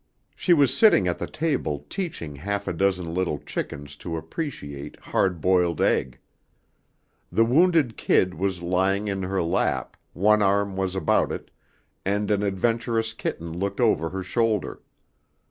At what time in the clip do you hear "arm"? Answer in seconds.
10.41-10.75